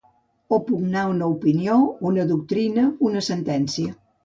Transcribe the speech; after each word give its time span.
Opugnar 0.57 1.03
una 1.09 1.27
opinió, 1.33 1.77
una 2.13 2.27
doctrina, 2.33 2.89
una 3.13 3.25
sentència. 3.31 3.97